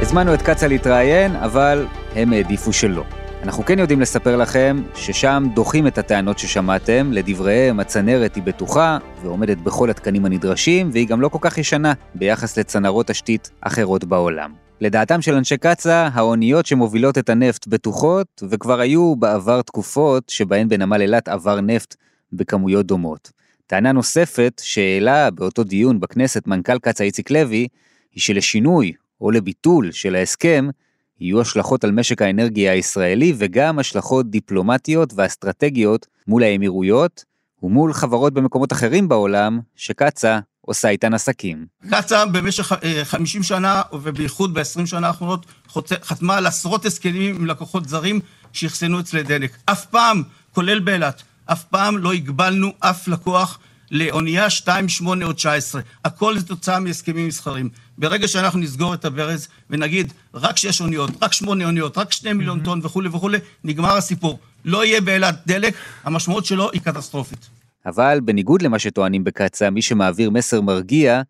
הזמנו 0.00 0.34
את 0.34 0.42
קצה 0.42 0.68
להתראיין, 0.68 1.36
אבל 1.36 1.86
הם 2.14 2.32
העדיפו 2.32 2.72
שלא. 2.72 3.04
אנחנו 3.42 3.64
כן 3.64 3.78
יודעים 3.78 4.00
לספר 4.00 4.36
לכם 4.36 4.82
ששם 4.94 5.46
דוחים 5.54 5.86
את 5.86 5.98
הטענות 5.98 6.38
ששמעתם, 6.38 7.12
לדבריהם 7.12 7.80
הצנרת 7.80 8.34
היא 8.34 8.42
בטוחה 8.42 8.98
ועומדת 9.22 9.58
בכל 9.58 9.90
התקנים 9.90 10.24
הנדרשים, 10.24 10.90
והיא 10.92 11.08
גם 11.08 11.20
לא 11.20 11.28
כל 11.28 11.38
כך 11.40 11.58
ישנה 11.58 11.92
ביחס 12.14 12.58
לצנרות 12.58 13.06
תשתית 13.06 13.50
אחרות 13.60 14.04
בעולם. 14.04 14.69
לדעתם 14.80 15.22
של 15.22 15.34
אנשי 15.34 15.56
קצא"א, 15.56 16.08
האוניות 16.12 16.66
שמובילות 16.66 17.18
את 17.18 17.28
הנפט 17.28 17.66
בטוחות, 17.66 18.42
וכבר 18.50 18.80
היו 18.80 19.16
בעבר 19.16 19.62
תקופות 19.62 20.28
שבהן 20.28 20.68
בנמל 20.68 21.00
אילת 21.00 21.28
עבר 21.28 21.60
נפט 21.60 21.96
בכמויות 22.32 22.86
דומות. 22.86 23.30
טענה 23.66 23.92
נוספת 23.92 24.60
שהעלה 24.64 25.30
באותו 25.30 25.64
דיון 25.64 26.00
בכנסת 26.00 26.46
מנכ"ל 26.46 26.78
קצא"א 26.78 27.06
איציק 27.06 27.30
לוי, 27.30 27.68
היא 28.12 28.20
שלשינוי 28.22 28.92
או 29.20 29.30
לביטול 29.30 29.92
של 29.92 30.14
ההסכם, 30.14 30.68
יהיו 31.20 31.40
השלכות 31.40 31.84
על 31.84 31.92
משק 31.92 32.22
האנרגיה 32.22 32.72
הישראלי 32.72 33.32
וגם 33.36 33.78
השלכות 33.78 34.30
דיפלומטיות 34.30 35.12
ואסטרטגיות 35.16 36.06
מול 36.26 36.42
האמירויות 36.42 37.24
ומול 37.62 37.92
חברות 37.92 38.34
במקומות 38.34 38.72
אחרים 38.72 39.08
בעולם 39.08 39.60
שקצא"א 39.76 40.40
עושה 40.70 40.88
איתן 40.88 41.14
עסקים. 41.14 41.66
קצא"א 41.90 42.24
במשך 42.24 42.72
50 43.04 43.40
אה, 43.40 43.46
שנה, 43.46 43.82
ובייחוד 43.92 44.54
ב-20 44.54 44.86
שנה 44.86 45.06
האחרונות, 45.06 45.46
חתמה 46.02 46.36
על 46.36 46.46
עשרות 46.46 46.86
הסכמים 46.86 47.36
עם 47.36 47.46
לקוחות 47.46 47.88
זרים 47.88 48.20
שאחסנו 48.52 49.00
אצלי 49.00 49.22
דלק. 49.22 49.56
אף 49.64 49.86
פעם, 49.86 50.22
כולל 50.52 50.78
באילת, 50.78 51.22
אף 51.46 51.64
פעם 51.64 51.98
לא 51.98 52.12
הגבלנו 52.12 52.72
אף 52.80 53.08
לקוח 53.08 53.58
לאונייה 53.90 54.50
2, 54.50 54.88
8 54.88 55.24
או 55.24 55.32
19. 55.32 55.80
הכל 56.04 56.38
זה 56.38 56.46
תוצאה 56.46 56.78
מהסכמים 56.78 57.28
מסחרים. 57.28 57.68
ברגע 57.98 58.28
שאנחנו 58.28 58.58
נסגור 58.58 58.94
את 58.94 59.04
הברז 59.04 59.48
ונגיד 59.70 60.12
רק 60.34 60.56
6 60.56 60.80
אוניות, 60.80 61.10
רק 61.22 61.32
8 61.32 61.64
אוניות, 61.64 61.98
רק 61.98 62.12
2 62.12 62.38
מיליון 62.38 62.60
טון 62.60 62.80
וכולי 62.82 63.08
וכולי, 63.08 63.38
נגמר 63.64 63.96
הסיפור. 63.96 64.38
לא 64.64 64.84
יהיה 64.84 65.00
באילת 65.00 65.34
דלק, 65.46 65.74
המשמעות 66.04 66.46
שלו 66.46 66.70
היא 66.70 66.80
קטסטרופית. 66.80 67.59
אבל 67.86 68.20
בניגוד 68.24 68.62
למה 68.62 68.78
שטוענים 68.78 69.24
בקצא"א, 69.24 69.70
מי 69.70 69.82
שמעביר 69.82 70.30
מסר 70.30 70.60
מרגיע 70.60 71.22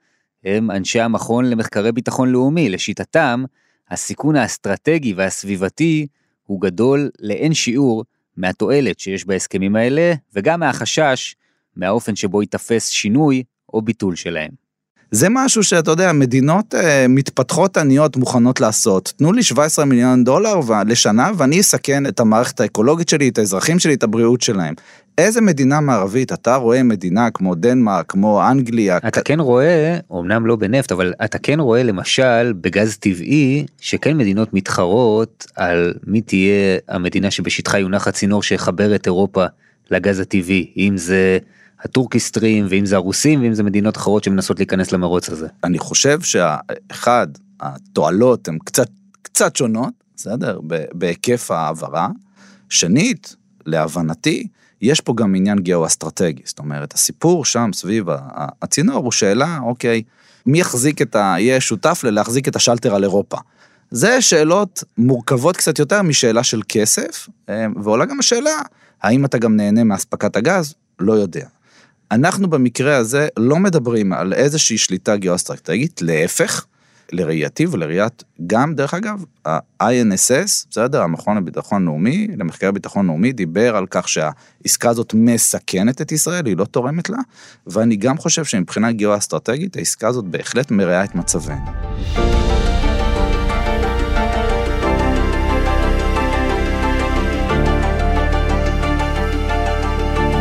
הם 0.45 0.71
אנשי 0.71 1.00
המכון 1.00 1.45
למחקרי 1.45 1.92
ביטחון 1.92 2.28
לאומי. 2.28 2.69
לשיטתם, 2.69 3.45
הסיכון 3.90 4.37
האסטרטגי 4.37 5.14
והסביבתי 5.14 6.07
הוא 6.47 6.61
גדול 6.61 7.11
לאין 7.21 7.54
שיעור 7.54 8.04
מהתועלת 8.37 9.00
שיש 9.00 9.26
בהסכמים 9.26 9.76
האלה, 9.76 10.12
וגם 10.35 10.61
מהחשש 10.61 11.35
מהאופן 11.76 12.16
שבו 12.16 12.42
ייתפס 12.42 12.88
שינוי 12.88 13.42
או 13.73 13.83
ביטול 13.83 14.16
שלהם. 14.16 14.50
זה 15.11 15.26
משהו 15.30 15.62
שאתה 15.64 15.90
יודע, 15.90 16.12
מדינות 16.12 16.75
אה, 16.75 17.07
מתפתחות 17.09 17.76
עניות 17.76 18.16
מוכנות 18.16 18.61
לעשות. 18.61 19.12
תנו 19.16 19.33
לי 19.33 19.42
17 19.42 19.85
מיליון 19.85 20.25
דולר 20.25 20.61
לשנה 20.87 21.30
ואני 21.37 21.61
אסכן 21.61 22.07
את 22.07 22.21
המערכת 22.21 22.61
האקולוגית 22.61 23.09
שלי, 23.09 23.28
את 23.28 23.38
האזרחים 23.38 23.78
שלי, 23.78 23.95
את 23.95 24.02
הבריאות 24.02 24.40
שלהם. 24.40 24.75
איזה 25.20 25.40
מדינה 25.40 25.80
מערבית, 25.80 26.32
אתה 26.32 26.56
רואה 26.56 26.82
מדינה 26.82 27.30
כמו 27.30 27.54
דנמרק, 27.54 28.04
כמו 28.08 28.48
אנגליה. 28.50 28.96
אתה 28.96 29.22
כן 29.22 29.40
רואה, 29.40 29.98
אמנם 30.12 30.46
לא 30.46 30.56
בנפט, 30.56 30.92
אבל 30.92 31.12
אתה 31.24 31.38
כן 31.38 31.60
רואה 31.60 31.82
למשל 31.82 32.52
בגז 32.60 32.96
טבעי, 32.96 33.66
שכן 33.80 34.16
מדינות 34.16 34.54
מתחרות 34.54 35.46
על 35.56 35.94
מי 36.06 36.20
תהיה 36.20 36.78
המדינה 36.88 37.30
שבשטחה 37.30 37.78
יונח 37.78 38.08
הצינור 38.08 38.42
שיחבר 38.42 38.94
את 38.94 39.06
אירופה 39.06 39.44
לגז 39.90 40.20
הטבעי, 40.20 40.72
אם 40.76 40.96
זה... 40.96 41.38
הטורקיסטרים 41.84 42.66
ואם 42.68 42.86
זה 42.86 42.96
הרוסים 42.96 43.42
ואם 43.42 43.54
זה 43.54 43.62
מדינות 43.62 43.96
אחרות 43.96 44.24
שמנסות 44.24 44.58
להיכנס 44.58 44.92
למרוץ 44.92 45.28
הזה. 45.28 45.46
אני 45.64 45.78
חושב 45.78 46.20
שאחד 46.20 47.26
התועלות 47.60 48.48
הן 48.48 48.58
קצת 48.64 48.88
קצת 49.22 49.56
שונות 49.56 49.92
בסדר 50.16 50.60
בהיקף 50.92 51.50
ההעברה. 51.50 52.08
שנית 52.68 53.36
להבנתי 53.66 54.46
יש 54.82 55.00
פה 55.00 55.14
גם 55.16 55.34
עניין 55.34 55.58
גיאו-אסטרטגי, 55.58 56.42
זאת 56.44 56.58
אומרת, 56.58 56.94
הסיפור 56.94 57.44
שם 57.44 57.70
סביב 57.75 58.06
הצינור 58.62 59.04
הוא 59.04 59.12
שאלה, 59.12 59.58
אוקיי, 59.62 60.02
מי 60.46 60.60
יחזיק 60.60 61.02
את 61.02 61.16
ה... 61.16 61.34
יהיה 61.38 61.60
שותף 61.60 62.00
ללהחזיק 62.04 62.49
את 62.49 62.56
השלטר 62.56 62.94
על 62.94 63.02
אירופה. 63.02 63.37
זה 63.90 64.20
שאלות 64.20 64.84
מורכבות 64.99 65.56
קצת 65.56 65.78
יותר 65.78 66.02
משאלה 66.02 66.42
של 66.42 66.60
כסף, 66.68 67.28
אה, 67.49 67.66
ועולה 67.82 68.04
גם 68.04 68.18
השאלה, 68.18 68.60
האם 69.02 69.25
אתה 69.25 69.38
גם 69.38 69.56
נהנה 69.56 69.84
מאספקת 69.84 70.37
הגז? 70.37 70.75
לא 70.99 71.12
יודע. 71.12 71.46
אנחנו 72.10 72.50
במקרה 72.50 72.96
הזה 72.96 73.28
לא 73.37 73.56
מדברים 73.56 74.12
על 74.12 74.32
איזושהי 74.32 74.78
שליטה 74.78 75.16
גיאו-אסטרטגית, 75.16 76.02
להפך, 76.02 76.66
לראייתי 77.12 77.67
ולראיית, 77.67 78.25
גם 78.47 78.75
דרך 78.75 78.95
אגב, 78.95 79.25
ה-INSS, 79.47 80.67
בסדר, 80.71 81.02
המכון 81.02 81.37
לביטחון 81.37 81.85
לאומי, 81.85 82.29
למחקרי 82.37 82.73
ביטחון 82.73 83.07
לאומי, 83.07 83.33
דיבר 83.33 83.76
על 83.76 83.87
כך 83.90 84.09
שהעסקה 84.09 84.90
הזאת 84.90 85.14
מסכנת 85.14 86.00
את 86.00 86.12
ישראל, 86.12 86.47
היא 86.47 86.57
לא 86.57 86.64
תורמת 86.64 87.09
לה, 87.09 87.19
ואני 87.67 87.97
גם 87.97 88.19
חושב 88.19 88.45
שמבחינה 88.45 88.93
גיאו-אסטרטגית, 88.93 89.76
העסקה 89.76 90.09
הזאת 90.09 90.25
בהחלט 90.25 90.71
מרעה 90.71 91.05
את 91.05 91.14
מצבנו. 91.14 91.71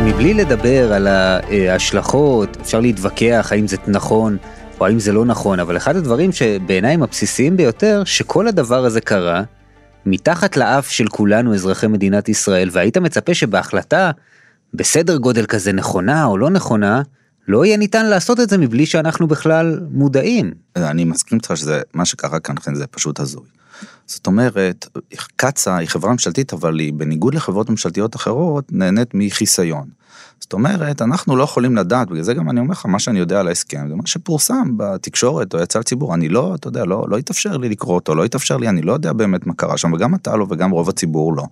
מבלי 0.04 0.34
לדבר 0.34 0.92
על 0.92 1.06
ההשלכות, 1.06 2.56
אפשר 2.60 2.80
להתווכח 2.80 3.48
האם 3.52 3.66
זה 3.66 3.76
נכון 3.86 4.36
או 4.80 4.86
האם 4.86 4.98
זה 4.98 5.12
לא 5.12 5.24
נכון, 5.24 5.60
אבל 5.60 5.76
אחד 5.76 5.96
הדברים 5.96 6.32
שבעיניי 6.32 6.94
הם 6.94 7.02
הבסיסיים 7.02 7.56
ביותר, 7.56 8.02
שכל 8.04 8.48
הדבר 8.48 8.84
הזה 8.84 9.00
קרה 9.00 9.42
מתחת 10.06 10.56
לאף 10.56 10.90
של 10.90 11.08
כולנו 11.08 11.54
אזרחי 11.54 11.86
מדינת 11.86 12.28
ישראל, 12.28 12.68
והיית 12.72 12.96
מצפה 12.96 13.34
שבהחלטה 13.34 14.10
בסדר 14.74 15.16
גודל 15.16 15.46
כזה 15.46 15.72
נכונה 15.72 16.24
או 16.24 16.38
לא 16.38 16.50
נכונה, 16.50 17.02
לא 17.48 17.64
יהיה 17.64 17.76
ניתן 17.76 18.06
לעשות 18.06 18.40
את 18.40 18.48
זה 18.48 18.58
מבלי 18.58 18.86
שאנחנו 18.86 19.26
בכלל 19.26 19.80
מודעים. 19.90 20.52
אני 20.76 21.04
מסכים 21.04 21.38
איתך 21.38 21.56
שזה, 21.56 21.82
מה 21.94 22.04
שקרה 22.04 22.40
כאן 22.40 22.74
זה 22.74 22.86
פשוט 22.86 23.20
הזוי. 23.20 23.44
זאת 24.06 24.26
אומרת, 24.26 24.86
קצא"א 25.36 25.76
היא 25.76 25.88
חברה 25.88 26.12
ממשלתית, 26.12 26.52
אבל 26.52 26.78
היא 26.78 26.92
בניגוד 26.92 27.34
לחברות 27.34 27.70
ממשלתיות 27.70 28.16
אחרות, 28.16 28.64
נהנית 28.72 29.08
מחיסיון. 29.14 29.99
זאת 30.40 30.52
אומרת, 30.52 31.02
אנחנו 31.02 31.36
לא 31.36 31.44
יכולים 31.44 31.76
לדעת, 31.76 32.08
בגלל 32.08 32.22
זה 32.22 32.34
גם 32.34 32.50
אני 32.50 32.60
אומר 32.60 32.72
לך, 32.72 32.86
מה 32.86 32.98
שאני 32.98 33.18
יודע 33.18 33.40
על 33.40 33.48
ההסכם, 33.48 33.88
זה 33.88 33.94
מה 33.94 34.02
שפורסם 34.06 34.76
בתקשורת 34.76 35.54
או 35.54 35.60
יצא 35.60 35.78
לציבור, 35.78 36.14
אני 36.14 36.28
לא, 36.28 36.54
אתה 36.54 36.68
יודע, 36.68 36.84
לא, 36.84 37.04
לא 37.08 37.16
התאפשר 37.16 37.56
לי 37.56 37.68
לקרוא 37.68 37.94
אותו, 37.94 38.14
לא 38.14 38.24
התאפשר 38.24 38.56
לי, 38.56 38.68
אני 38.68 38.82
לא 38.82 38.92
יודע 38.92 39.12
באמת 39.12 39.46
מה 39.46 39.54
קרה 39.54 39.76
שם, 39.76 39.92
וגם 39.92 40.14
אתה 40.14 40.36
לא 40.36 40.46
וגם 40.50 40.70
רוב 40.70 40.88
הציבור 40.88 41.36
לא. 41.36 41.44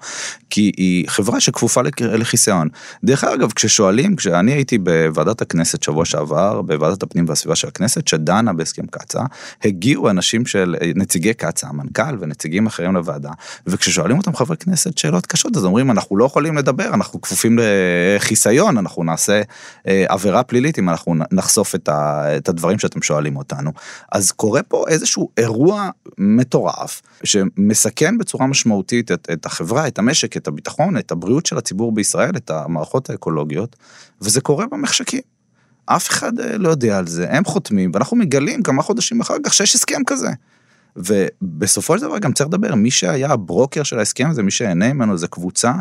כי 0.50 0.73
היא 0.76 1.09
חברה 1.09 1.40
שכפופה 1.40 1.80
לחיסיון. 2.00 2.68
דרך 3.04 3.25
אגב, 3.25 3.52
כששואלים, 3.52 4.16
כשאני 4.16 4.52
הייתי 4.52 4.78
בוועדת 4.78 5.42
הכנסת 5.42 5.83
שבוע 5.83 6.04
שעבר, 6.04 6.62
בוועדת 6.62 7.02
הפנים 7.02 7.25
והסביבה 7.28 7.57
של 7.57 7.68
הכנסת, 7.68 8.09
שדנה 8.09 8.52
בהסכם 8.52 8.87
קצא"א, 8.87 9.23
הגיעו 9.68 10.11
אנשים 10.11 10.47
של, 10.47 10.76
נציגי 10.95 11.35
קצא"א, 11.35 11.71
המנכ"ל 11.71 12.16
ונציגים 12.21 12.66
אחרים 12.66 12.95
לוועדה, 12.95 13.30
וכששואלים 13.66 14.18
אותם 14.18 14.37
חברי 14.37 14.57
כנסת 14.57 14.99
שאלות 14.99 15.26
קשות, 15.26 15.57
אז 15.57 15.64
אומרים, 15.64 15.90
אנחנו 15.90 16.16
לא 16.16 16.25
יכולים 16.25 16.57
לדבר, 16.57 16.95
אנחנו 16.95 17.21
כפופים 17.21 17.59
לחיסיון, 17.59 18.77
אנחנו 18.78 19.04
נעשה 19.04 19.42
אה, 19.88 20.04
עבירה 20.08 20.42
פלילית 20.42 20.78
אם 20.78 20.88
אנחנו 20.88 21.14
נחשוף 21.32 21.75
את, 21.75 21.88
ה, 21.88 22.25
את 22.37 22.49
הדברים 22.49 22.78
שאתם 22.78 23.02
שואלים 23.02 23.37
אותנו. 23.37 23.70
אז 24.12 24.32
קורה 24.32 24.62
פה 24.62 24.85
איזשהו 24.88 25.28
אירוע 25.37 25.90
מטורף 26.18 27.02
שמסכן 27.25 28.18
בצורה 28.18 28.47
משמעותית 28.47 29.12
את, 29.12 29.28
את 29.32 29.47
החברה, 29.47 29.87
את 29.87 29.99
המשק, 29.99 30.37
את 30.37 30.49
הביטחון, 30.49 30.97
את 30.97 31.11
הבריאות 31.11 31.47
של 31.47 31.58
הציבור 31.58 31.92
בישראל, 31.92 32.37
את 32.37 32.50
המערכות 32.50 33.11
האקולוגיות, 33.11 33.76
וזה 34.20 34.40
קורה 34.40 34.66
במחשכים. 34.66 35.20
אף 35.87 36.08
אחד 36.08 36.40
אה, 36.40 36.58
לא 36.58 36.68
יודע 36.68 36.99
על 36.99 37.06
זה, 37.06 37.26
הם 37.30 37.44
חותמים, 37.44 37.90
ואנחנו 37.94 38.16
מגלים 38.16 38.62
כמה 38.62 38.82
חודשים 38.82 39.20
אחר 39.20 39.35
כך 39.44 39.54
שיש 39.54 39.75
הסכם 39.75 40.04
כזה. 40.06 40.28
ובסופו 40.99 41.99
של 41.99 42.05
דבר 42.05 42.19
גם 42.19 42.33
צריך 42.33 42.49
לדבר, 42.49 42.75
מי 42.75 42.90
שהיה 42.90 43.31
הברוקר 43.31 43.83
של 43.83 43.99
ההסכם 43.99 44.31
הזה, 44.31 44.43
מי 44.43 44.50
שהענה 44.50 44.93
ממנו 44.93 45.19
זה 45.19 45.28
קבוצה 45.28 45.73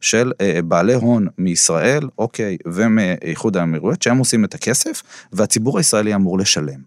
של 0.00 0.32
אה, 0.40 0.60
בעלי 0.64 0.94
הון 0.94 1.26
מישראל, 1.38 2.08
אוקיי, 2.18 2.56
ומאיחוד 2.66 3.56
האמירויות, 3.56 4.02
שהם 4.02 4.18
עושים 4.18 4.44
את 4.44 4.54
הכסף, 4.54 5.02
והציבור 5.32 5.78
הישראלי 5.78 6.14
אמור 6.14 6.38
לשלם. 6.38 6.80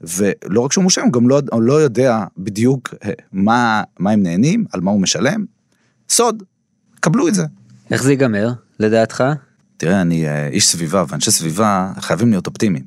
ולא 0.00 0.60
רק 0.60 0.72
שהוא 0.72 0.84
מושלם, 0.84 1.04
הוא 1.04 1.12
גם 1.12 1.28
לא, 1.28 1.42
לא 1.58 1.72
יודע 1.72 2.24
בדיוק 2.38 2.94
אה, 3.04 3.10
מה, 3.32 3.82
מה 3.98 4.10
הם 4.10 4.22
נהנים, 4.22 4.64
על 4.72 4.80
מה 4.80 4.90
הוא 4.90 5.00
משלם. 5.00 5.44
סוד, 6.08 6.42
קבלו 7.00 7.28
את 7.28 7.34
זה. 7.34 7.44
איך 7.90 8.02
זה 8.02 8.10
ייגמר, 8.10 8.52
לדעתך? 8.80 9.24
תראה, 9.76 10.00
אני 10.00 10.28
אה, 10.28 10.48
איש 10.48 10.68
סביבה, 10.68 11.04
ואנשי 11.08 11.30
סביבה 11.30 11.92
חייבים 12.00 12.30
להיות 12.30 12.46
אופטימיים. 12.46 12.84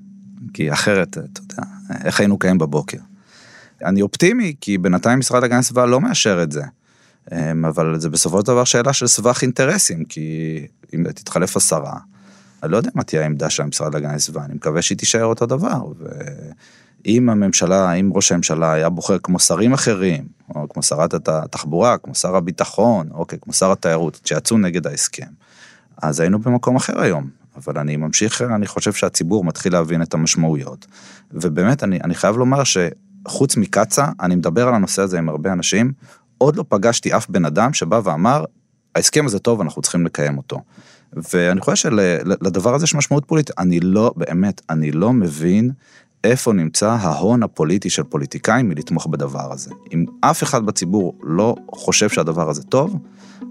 כי 0.54 0.74
אחרת, 0.74 1.18
אתה 1.18 1.42
יודע, 1.42 1.64
איך 2.04 2.20
היינו 2.20 2.40
קיים 2.40 2.58
בבוקר. 2.58 2.98
אני 3.84 4.02
אופטימי, 4.02 4.56
כי 4.62 4.78
בינתיים 4.78 5.20
משרד 5.20 5.44
הגנת 5.44 5.60
הסביבה 5.60 5.86
לא 5.86 6.02
מאשר 6.02 6.44
את 6.44 6.52
זה. 6.52 6.62
אמ, 7.32 7.66
אבל 7.66 8.00
זה 8.00 8.10
בסופו 8.10 8.40
של 8.40 8.46
דבר 8.46 8.64
שאלה 8.64 8.94
של 8.94 9.08
סבך 9.08 9.42
אינטרסים, 9.42 10.06
כי 10.06 10.58
אם 10.96 11.12
תתחלף 11.12 11.58
השרה, 11.58 11.98
אני 12.64 12.72
לא 12.72 12.78
יודע 12.78 12.90
מה 12.96 13.04
תהיה 13.04 13.22
העמדה 13.22 13.50
של 13.50 13.64
המשרד 13.64 13.94
להגנת 13.94 14.16
הסביבה, 14.16 14.46
אני 14.46 14.54
מקווה 14.54 14.82
שהיא 14.82 14.98
תישאר 14.98 15.26
אותו 15.26 15.46
דבר. 15.46 15.80
ואם 17.06 17.30
הממשלה, 17.30 17.94
אם 17.94 18.12
ראש 18.14 18.32
הממשלה 18.32 18.74
היה 18.74 18.90
בוחר 18.90 19.18
כמו 19.18 19.40
שרים 19.40 19.74
אחרים, 19.74 20.24
או 20.56 20.70
כמו 20.70 20.84
שרת 20.84 21.28
התחבורה, 21.28 21.98
כמו 21.98 22.16
שר 22.16 22.36
הביטחון, 22.36 23.10
אוקיי, 23.12 23.40
כמו 23.42 23.54
שר 23.54 23.72
התיירות, 23.72 24.20
שיצאו 24.26 24.58
נגד 24.58 24.88
ההסכם, 24.88 25.28
אז 26.02 26.20
היינו 26.20 26.40
במקום 26.40 26.76
אחר 26.76 27.02
היום. 27.02 27.30
אבל 27.58 27.78
אני 27.80 27.96
ממשיך, 27.96 28.42
אני 28.42 28.68
חושב 28.68 28.94
שהציבור 28.94 29.44
מתחיל 29.44 29.74
להבין 29.74 30.02
את 30.02 30.14
המשמעויות. 30.14 30.86
ובאמת, 31.32 31.84
אני, 31.84 32.00
אני 32.04 32.16
חייב 32.16 32.38
לומר 32.38 32.64
ש... 32.64 32.78
חוץ 33.28 33.58
מקצא"א, 33.58 34.26
אני 34.26 34.36
מדבר 34.36 34.68
על 34.68 34.74
הנושא 34.74 35.02
הזה 35.02 35.18
עם 35.18 35.30
הרבה 35.30 35.54
אנשים, 35.54 35.92
עוד 36.38 36.56
לא 36.56 36.66
פגשתי 36.70 37.16
אף 37.16 37.30
בן 37.30 37.46
אדם 37.46 37.74
שבא 37.74 38.02
ואמר, 38.04 38.44
ההסכם 38.96 39.26
הזה 39.26 39.40
טוב, 39.40 39.62
אנחנו 39.62 39.82
צריכים 39.82 40.06
לקיים 40.06 40.38
אותו. 40.38 40.62
ואני 41.34 41.62
חושב 41.62 41.76
שלדבר 41.76 42.76
הזה 42.76 42.84
יש 42.84 42.96
משמעות 42.96 43.26
פוליטית. 43.26 43.60
אני 43.60 43.80
לא, 43.80 44.14
באמת, 44.18 44.62
אני 44.70 44.92
לא 44.92 45.14
מבין 45.14 45.72
איפה 46.24 46.54
נמצא 46.54 46.90
ההון 46.90 47.44
הפוליטי 47.44 47.90
של 47.90 48.04
פוליטיקאים 48.04 48.70
מלתמוך 48.70 49.08
בדבר 49.08 49.54
הזה. 49.54 49.72
אם 49.94 50.06
אף 50.22 50.44
אחד 50.44 50.66
בציבור 50.66 51.18
לא 51.24 51.56
חושב 51.72 52.10
שהדבר 52.10 52.50
הזה 52.50 52.64
טוב, 52.64 52.96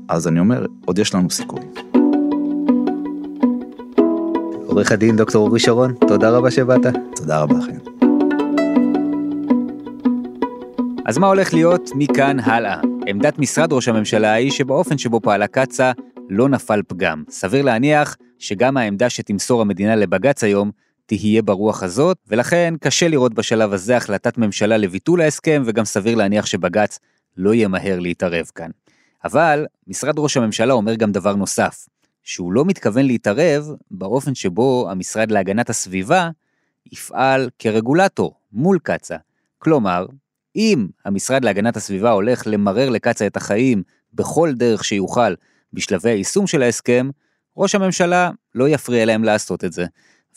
אז 0.08 0.28
אני 0.28 0.40
אומר, 0.40 0.66
עוד 0.84 0.98
יש 0.98 1.14
לנו 1.14 1.30
סיכוי. 1.30 1.60
עורך 4.66 4.92
הדין 4.92 5.16
דוקטור 5.16 5.46
אורי 5.46 5.60
שרון, 5.60 5.94
תודה 6.08 6.30
רבה 6.30 6.50
שבאת. 6.50 6.86
תודה 7.16 7.40
רבה, 7.40 7.58
אחי. 7.58 7.99
אז 11.10 11.18
מה 11.18 11.26
הולך 11.26 11.54
להיות 11.54 11.90
מכאן 11.94 12.40
הלאה? 12.40 12.80
עמדת 13.06 13.38
משרד 13.38 13.72
ראש 13.72 13.88
הממשלה 13.88 14.32
היא 14.32 14.50
שבאופן 14.50 14.98
שבו 14.98 15.20
פעלה 15.20 15.46
קצא"א 15.46 15.92
לא 16.28 16.48
נפל 16.48 16.82
פגם. 16.88 17.24
סביר 17.28 17.62
להניח 17.62 18.16
שגם 18.38 18.76
העמדה 18.76 19.10
שתמסור 19.10 19.60
המדינה 19.60 19.96
לבג"ץ 19.96 20.44
היום 20.44 20.70
תהיה 21.06 21.42
ברוח 21.42 21.82
הזאת, 21.82 22.18
ולכן 22.28 22.74
קשה 22.80 23.08
לראות 23.08 23.34
בשלב 23.34 23.72
הזה 23.72 23.96
החלטת 23.96 24.38
ממשלה 24.38 24.76
לביטול 24.76 25.20
ההסכם, 25.20 25.62
וגם 25.66 25.84
סביר 25.84 26.14
להניח 26.14 26.46
שבג"ץ 26.46 26.98
לא 27.36 27.54
ימהר 27.54 27.98
להתערב 27.98 28.50
כאן. 28.54 28.70
אבל 29.24 29.66
משרד 29.86 30.18
ראש 30.18 30.36
הממשלה 30.36 30.74
אומר 30.74 30.94
גם 30.94 31.12
דבר 31.12 31.34
נוסף, 31.34 31.86
שהוא 32.22 32.52
לא 32.52 32.64
מתכוון 32.64 33.06
להתערב 33.06 33.70
באופן 33.90 34.34
שבו 34.34 34.88
המשרד 34.90 35.30
להגנת 35.30 35.70
הסביבה 35.70 36.30
יפעל 36.92 37.50
כרגולטור 37.58 38.34
מול 38.52 38.78
קצא"א. 38.82 39.18
כלומר, 39.58 40.06
אם 40.56 40.86
המשרד 41.04 41.44
להגנת 41.44 41.76
הסביבה 41.76 42.10
הולך 42.10 42.42
למרר 42.46 42.88
לקצא"א 42.88 43.26
את 43.26 43.36
החיים 43.36 43.82
בכל 44.14 44.52
דרך 44.52 44.84
שיוכל 44.84 45.34
בשלבי 45.72 46.10
היישום 46.10 46.46
של 46.46 46.62
ההסכם, 46.62 47.10
ראש 47.56 47.74
הממשלה 47.74 48.30
לא 48.54 48.68
יפריע 48.68 49.04
להם 49.04 49.24
לעשות 49.24 49.64
את 49.64 49.72
זה. 49.72 49.86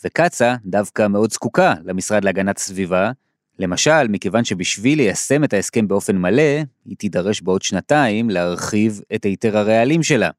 וקצא"א 0.04 0.56
דווקא 0.64 1.06
מאוד 1.08 1.32
זקוקה 1.32 1.74
למשרד 1.84 2.24
להגנת 2.24 2.58
הסביבה, 2.58 3.10
למשל, 3.58 4.08
מכיוון 4.08 4.44
שבשביל 4.44 4.98
ליישם 4.98 5.44
את 5.44 5.52
ההסכם 5.52 5.88
באופן 5.88 6.16
מלא, 6.16 6.62
היא 6.84 6.96
תידרש 6.98 7.40
בעוד 7.40 7.62
שנתיים 7.62 8.30
להרחיב 8.30 9.00
את 9.14 9.24
היתר 9.24 9.58
הרעלים 9.58 10.02
שלה. 10.02 10.30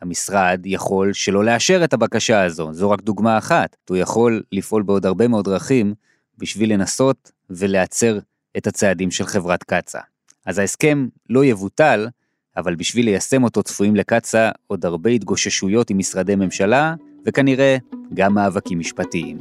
המשרד 0.00 0.60
יכול 0.64 1.12
שלא 1.12 1.44
לאשר 1.44 1.84
את 1.84 1.92
הבקשה 1.92 2.42
הזו, 2.42 2.72
זו 2.72 2.90
רק 2.90 3.02
דוגמה 3.02 3.38
אחת. 3.38 3.76
הוא 3.88 3.96
יכול 3.96 4.42
לפעול 4.52 4.82
בעוד 4.82 5.06
הרבה 5.06 5.28
מאוד 5.28 5.44
דרכים 5.44 5.94
בשביל 6.38 6.72
לנסות 6.72 7.32
ולעצר 7.50 8.18
את 8.56 8.66
הצעדים 8.66 9.10
של 9.10 9.26
חברת 9.26 9.62
קצא"א. 9.62 10.00
אז 10.46 10.58
ההסכם 10.58 11.06
לא 11.30 11.44
יבוטל, 11.44 12.08
אבל 12.56 12.74
בשביל 12.74 13.04
ליישם 13.04 13.44
אותו 13.44 13.62
צפויים 13.62 13.96
לקצא"א 13.96 14.50
עוד 14.66 14.84
הרבה 14.84 15.10
התגוששויות 15.10 15.90
עם 15.90 15.98
משרדי 15.98 16.36
ממשלה, 16.36 16.94
וכנראה 17.26 17.76
גם 18.14 18.34
מאבקים 18.34 18.78
משפטיים. 18.78 19.38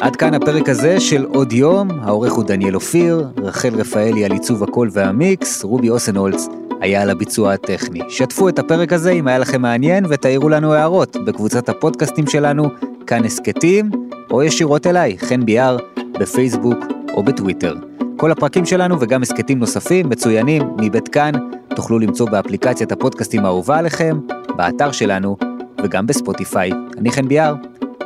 עד 0.00 0.16
כאן 0.16 0.34
הפרק 0.34 0.68
הזה 0.68 1.00
של 1.00 1.24
עוד 1.24 1.52
יום, 1.52 1.90
העורך 1.90 2.32
הוא 2.32 2.44
דניאל 2.44 2.74
אופיר, 2.74 3.28
רחל 3.36 3.74
רפאלי 3.74 4.24
על 4.24 4.32
עיצוב 4.32 4.62
הקול 4.62 4.88
והמיקס, 4.92 5.64
רובי 5.64 5.90
אוסנהולץ 5.90 6.46
היה 6.80 7.02
על 7.02 7.10
הביצוע 7.10 7.52
הטכני. 7.52 8.00
שתפו 8.08 8.48
את 8.48 8.58
הפרק 8.58 8.92
הזה 8.92 9.10
אם 9.10 9.28
היה 9.28 9.38
לכם 9.38 9.62
מעניין 9.62 10.04
ותעירו 10.08 10.48
לנו 10.48 10.72
הערות 10.72 11.16
בקבוצת 11.26 11.68
הפודקאסטים 11.68 12.26
שלנו, 12.26 12.70
כאן 13.06 13.24
הסכתים, 13.24 13.90
או 14.30 14.42
ישירות 14.42 14.86
אליי, 14.86 15.18
חן 15.18 15.44
ביאר, 15.46 15.76
בפייסבוק 16.12 16.78
או 17.14 17.22
בטוויטר. 17.22 17.74
כל 18.16 18.30
הפרקים 18.30 18.66
שלנו 18.66 19.00
וגם 19.00 19.22
הסכתים 19.22 19.58
נוספים 19.58 20.08
מצוינים 20.08 20.62
מבית 20.78 21.08
כאן, 21.08 21.32
תוכלו 21.76 21.98
למצוא 21.98 22.30
באפליקציית 22.30 22.92
הפודקאסטים 22.92 23.44
האהובה 23.44 23.78
עליכם, 23.78 24.18
באתר 24.56 24.92
שלנו 24.92 25.36
וגם 25.82 26.06
בספוטיפיי. 26.06 26.70
אני 26.98 27.10
חן 27.10 27.28
ביאר, 27.28 27.54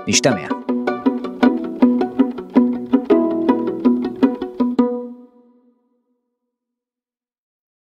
נשתמע. 0.09 0.64